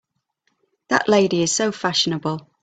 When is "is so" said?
1.43-1.71